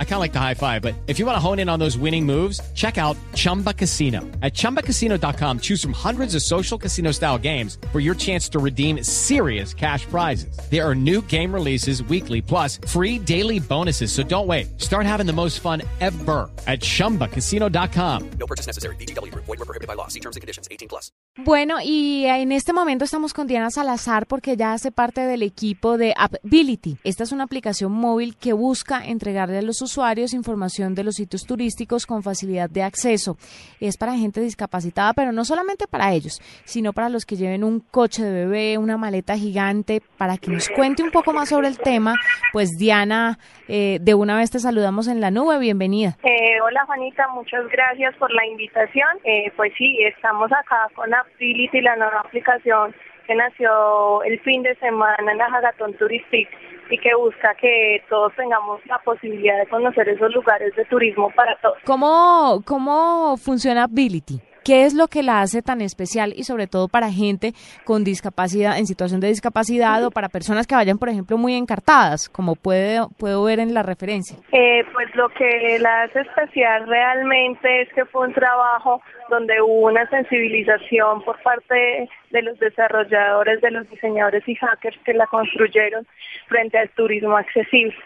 [0.00, 1.78] I kind of like the high five, but if you want to hone in on
[1.78, 4.22] those winning moves, check out Chumba Casino.
[4.42, 9.04] At ChumbaCasino.com, choose from hundreds of social casino style games for your chance to redeem
[9.04, 10.58] serious cash prizes.
[10.68, 14.10] There are new game releases weekly, plus free daily bonuses.
[14.10, 14.80] So don't wait.
[14.80, 18.30] Start having the most fun ever at ChumbaCasino.com.
[18.40, 18.96] No purchase necessary.
[18.96, 19.32] BGW.
[19.34, 20.08] Void were prohibited by law.
[20.08, 20.66] See terms and conditions.
[20.72, 21.12] 18 plus.
[21.44, 25.96] Bueno, y en este momento estamos con Diana Salazar porque ya hace parte del equipo
[25.96, 26.98] de Appbility.
[27.04, 29.87] Esta es una aplicación móvil que busca entregarle a los usuarios
[30.32, 33.36] información de los sitios turísticos con facilidad de acceso.
[33.80, 37.80] Es para gente discapacitada, pero no solamente para ellos, sino para los que lleven un
[37.80, 40.02] coche de bebé, una maleta gigante.
[40.16, 42.14] Para que nos cuente un poco más sobre el tema,
[42.52, 43.38] pues Diana,
[43.68, 45.58] eh, de una vez te saludamos en la nube.
[45.58, 46.16] Bienvenida.
[46.24, 49.08] Eh, hola Juanita, muchas gracias por la invitación.
[49.24, 52.94] Eh, pues sí, estamos acá con Ability, la nueva aplicación
[53.26, 56.48] que nació el fin de semana en la Hagatón Turistic
[56.90, 61.56] y que busca que todos tengamos la posibilidad de conocer esos lugares de turismo para
[61.60, 61.78] todos.
[61.84, 64.40] ¿Cómo, cómo funciona Ability?
[64.68, 67.54] ¿Qué es lo que la hace tan especial y sobre todo para gente
[67.86, 72.28] con discapacidad, en situación de discapacidad o para personas que vayan, por ejemplo, muy encartadas,
[72.28, 74.36] como puede, puedo ver en la referencia?
[74.52, 79.86] Eh, pues lo que la hace especial realmente es que fue un trabajo donde hubo
[79.86, 86.06] una sensibilización por parte de los desarrolladores, de los diseñadores y hackers que la construyeron
[86.46, 87.96] frente al turismo accesible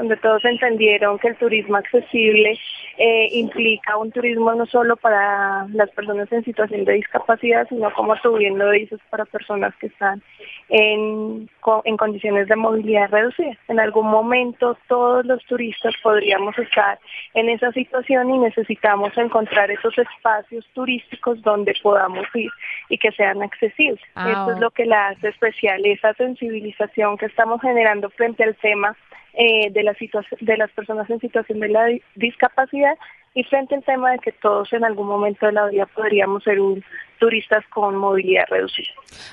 [0.00, 2.58] donde todos entendieron que el turismo accesible
[2.96, 8.16] eh, implica un turismo no solo para las personas en situación de discapacidad, sino como
[8.16, 10.22] tú bien lo dices, para personas que están
[10.70, 11.50] en,
[11.84, 13.52] en condiciones de movilidad reducida.
[13.68, 16.98] En algún momento todos los turistas podríamos estar
[17.34, 22.50] en esa situación y necesitamos encontrar esos espacios turísticos donde podamos ir
[22.88, 24.00] y que sean accesibles.
[24.14, 28.56] Ah, Eso es lo que la hace especial, esa sensibilización que estamos generando frente al
[28.56, 28.96] tema
[29.34, 29.94] eh, de, la
[30.40, 31.86] de las personas en situación de la
[32.16, 32.94] discapacidad
[33.34, 36.60] y frente al tema de que todos en algún momento de la vida podríamos ser
[36.60, 36.82] un,
[37.18, 38.88] turistas con movilidad reducida.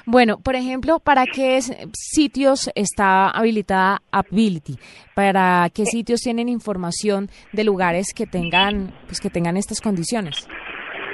[0.05, 1.59] Bueno, por ejemplo, ¿para qué
[1.93, 4.75] sitios está habilitada Ability?
[5.15, 10.47] ¿Para qué sitios tienen información de lugares que tengan, pues, que tengan estas condiciones?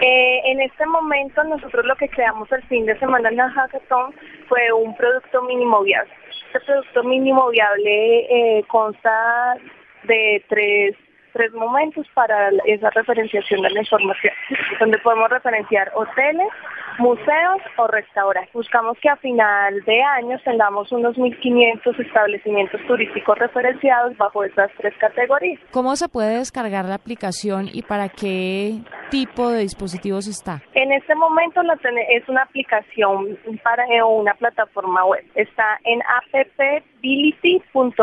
[0.02, 4.14] Eh, en este momento nosotros lo que creamos el fin de semana en la Hackathon
[4.50, 6.12] fue un producto mínimo viable
[6.54, 9.56] este producto mínimo viable eh, consta
[10.04, 10.96] de tres,
[11.34, 14.34] tres momentos para esa referenciación de la información,
[14.80, 16.48] donde podemos referenciar hoteles,
[17.00, 18.54] museos o restaurantes.
[18.54, 24.94] Buscamos que a final de año tengamos unos 1.500 establecimientos turísticos referenciados bajo esas tres
[25.00, 25.60] categorías.
[25.72, 28.76] ¿Cómo se puede descargar la aplicación y para qué
[29.10, 30.62] tipo de dispositivos está?
[30.74, 35.24] En este momento es una aplicación para una plataforma web.
[35.36, 37.94] Está en appbility.org.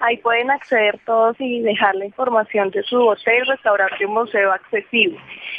[0.00, 5.18] Ahí pueden acceder todos y dejar la información de su hotel, restaurante y museo accesible.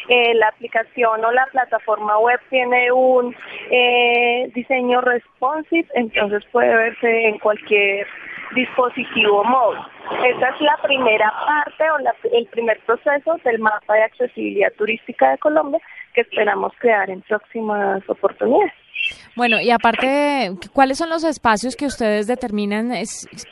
[0.09, 3.35] Eh, la aplicación o la plataforma web tiene un
[3.71, 8.07] eh, diseño responsive, entonces puede verse en cualquier
[8.55, 9.79] dispositivo móvil.
[10.25, 11.97] Esa es la primera parte o
[12.31, 15.79] el primer proceso del mapa de accesibilidad turística de Colombia
[16.13, 18.73] que esperamos crear en próximas oportunidades.
[19.37, 22.91] Bueno, y aparte, ¿cuáles son los espacios que ustedes determinan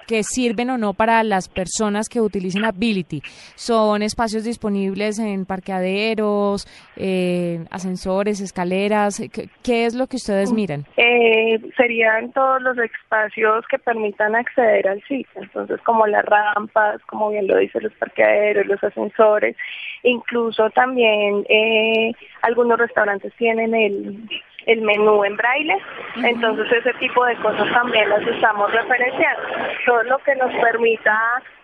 [0.07, 3.21] que sirven o no para las personas que utilicen Ability?
[3.53, 9.21] ¿Son espacios disponibles en parqueaderos, eh, ascensores, escaleras?
[9.61, 10.85] ¿Qué, es lo que ustedes miran?
[10.97, 17.29] Eh, serían todos los espacios que permitan acceder al sitio, entonces como las rampas, como
[17.29, 19.55] bien lo dicen los parqueaderos, los ascensores,
[20.01, 24.27] incluso también eh, algunos restaurantes tienen el
[24.65, 25.77] el menú en braille,
[26.23, 29.41] entonces ese tipo de cosas también las estamos referenciando.
[29.85, 31.19] Todo lo que nos permita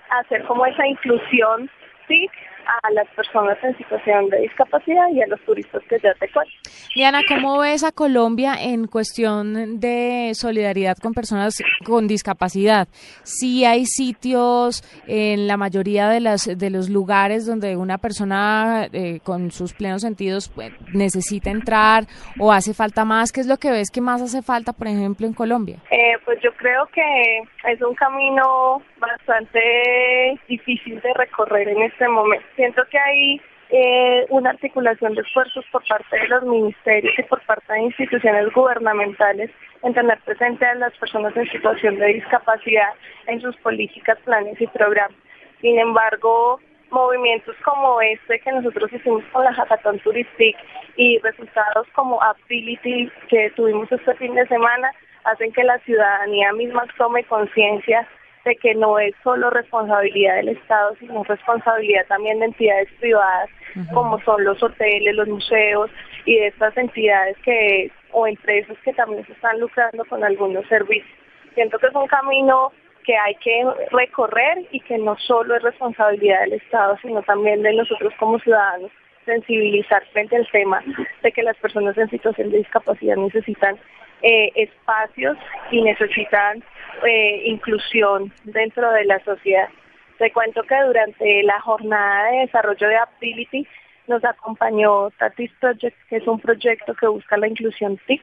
[0.10, 1.70] hacer como esa inclusión,
[2.08, 2.30] sí,
[2.66, 6.52] a las personas en situación de discapacidad y a los turistas que ya te cuento.
[6.96, 12.88] Diana, ¿cómo ves a Colombia en cuestión de solidaridad con personas con discapacidad?
[13.24, 19.20] Si hay sitios en la mayoría de, las, de los lugares donde una persona eh,
[19.24, 22.06] con sus plenos sentidos pues, necesita entrar
[22.40, 25.28] o hace falta más, ¿qué es lo que ves que más hace falta, por ejemplo,
[25.28, 25.78] en Colombia?
[25.92, 32.46] Eh, pues yo creo que es un camino bastante difícil de recorrer en este momento
[32.56, 37.42] siento que hay eh, una articulación de esfuerzos por parte de los ministerios y por
[37.46, 39.50] parte de instituciones gubernamentales
[39.84, 42.94] en tener presente a las personas en situación de discapacidad
[43.28, 45.18] en sus políticas, planes y programas.
[45.62, 46.60] Sin embargo,
[46.92, 50.58] movimientos como este que nosotros hicimos con la Hackathon Touristic
[50.98, 54.92] y resultados como Ability que tuvimos este fin de semana
[55.24, 58.08] hacen que la ciudadanía misma tome conciencia
[58.46, 63.50] de que no es solo responsabilidad del Estado, sino responsabilidad también de entidades privadas,
[63.94, 65.90] como son los hoteles, los museos
[66.26, 71.18] y de estas entidades que o empresas que también se están lucrando con algunos servicios.
[71.54, 72.72] Siento que es un camino
[73.04, 77.74] que hay que recorrer y que no solo es responsabilidad del Estado, sino también de
[77.74, 78.92] nosotros como ciudadanos
[79.26, 80.84] sensibilizar frente al tema
[81.22, 83.78] de que las personas en situación de discapacidad necesitan
[84.24, 85.38] eh, espacios
[85.72, 86.64] y necesitan
[87.06, 89.70] eh, inclusión dentro de la sociedad.
[90.18, 93.68] Te cuento que durante la jornada de desarrollo de Ability
[94.08, 98.22] nos acompañó Tatis Project, que es un proyecto que busca la inclusión TIC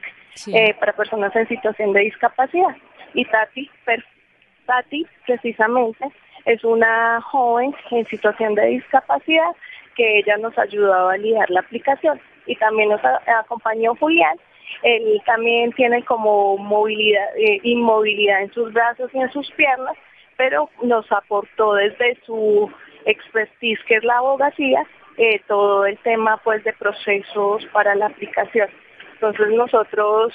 [0.53, 2.75] eh, para personas en situación de discapacidad.
[3.13, 3.69] Y Tati,
[4.65, 6.05] Tati precisamente
[6.45, 9.51] es una joven en situación de discapacidad
[9.95, 12.19] que ella nos ayudó a validar la aplicación.
[12.45, 14.37] Y también nos acompañó Julián,
[14.83, 19.95] él también tiene como movilidad, eh, inmovilidad en sus brazos y en sus piernas,
[20.37, 22.71] pero nos aportó desde su
[23.05, 24.85] expertise, que es la abogacía,
[25.17, 28.69] eh, todo el tema pues de procesos para la aplicación.
[29.13, 30.33] Entonces nosotros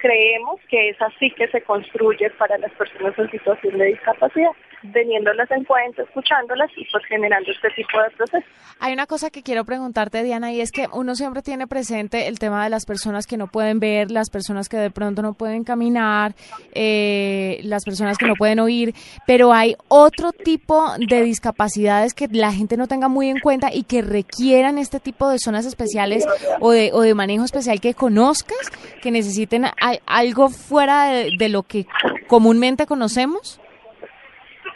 [0.00, 4.52] creemos que es así que se construye para las personas en situación de discapacidad
[4.92, 8.44] teniéndolas en cuenta, escuchándolas y pues generando este tipo de procesos.
[8.80, 12.38] Hay una cosa que quiero preguntarte, Diana, y es que uno siempre tiene presente el
[12.38, 15.64] tema de las personas que no pueden ver, las personas que de pronto no pueden
[15.64, 16.34] caminar,
[16.72, 18.94] eh, las personas que no pueden oír,
[19.26, 23.82] pero hay otro tipo de discapacidades que la gente no tenga muy en cuenta y
[23.82, 26.24] que requieran este tipo de zonas especiales
[26.60, 28.70] o de, o de manejo especial que conozcas,
[29.02, 29.66] que necesiten
[30.06, 31.86] algo fuera de lo que
[32.28, 33.60] comúnmente conocemos.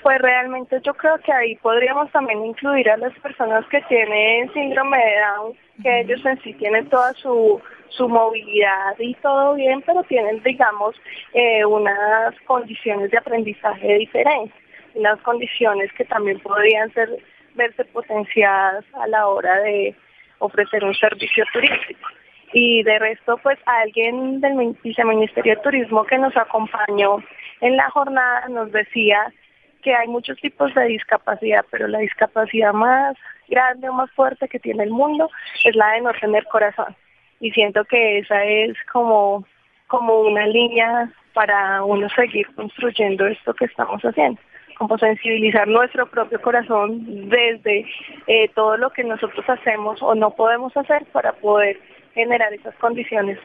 [0.03, 4.97] Pues realmente yo creo que ahí podríamos también incluir a las personas que tienen síndrome
[4.97, 10.03] de Down, que ellos en sí tienen toda su, su movilidad y todo bien, pero
[10.05, 10.97] tienen, digamos,
[11.35, 14.55] eh, unas condiciones de aprendizaje diferentes,
[14.95, 17.09] unas condiciones que también podrían ser
[17.55, 19.95] verse potenciadas a la hora de
[20.39, 22.09] ofrecer un servicio turístico.
[22.53, 27.19] Y de resto, pues alguien del Viceministerio de Turismo que nos acompañó
[27.61, 29.33] en la jornada nos decía
[29.83, 33.17] que hay muchos tipos de discapacidad, pero la discapacidad más
[33.49, 35.31] grande o más fuerte que tiene el mundo
[35.65, 36.97] es la de no tener corazón.
[37.41, 39.45] Y siento que esa es como,
[39.89, 44.41] como una línea para uno seguir construyendo esto que estamos haciendo,
[44.79, 47.87] como sensibilizar nuestro propio corazón desde
[48.27, 51.81] eh, todo lo que nosotros hacemos o no podemos hacer para poder
[52.15, 53.39] generar esas condiciones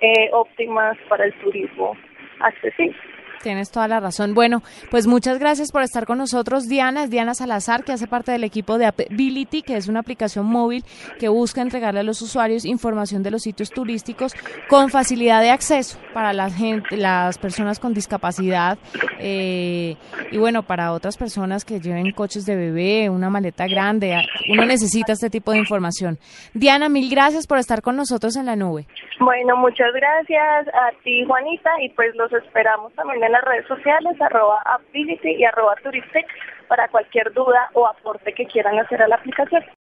[0.00, 1.96] eh, óptimas para el turismo
[2.40, 2.96] accesible.
[3.44, 4.32] Tienes toda la razón.
[4.32, 7.04] Bueno, pues muchas gracias por estar con nosotros, Diana.
[7.04, 10.82] Es Diana Salazar, que hace parte del equipo de Ability, que es una aplicación móvil
[11.18, 14.32] que busca entregarle a los usuarios información de los sitios turísticos
[14.70, 18.78] con facilidad de acceso para las personas con discapacidad
[19.18, 19.96] eh,
[20.30, 24.16] y bueno, para otras personas que lleven coches de bebé, una maleta grande.
[24.50, 26.18] Uno necesita este tipo de información.
[26.54, 28.86] Diana, mil gracias por estar con nosotros en la nube.
[29.24, 34.20] Bueno, muchas gracias a ti, Juanita, y pues los esperamos también en las redes sociales,
[34.20, 36.26] arroba Ability y arroba Turistic,
[36.68, 39.64] para cualquier duda o aporte que quieran hacer a la aplicación.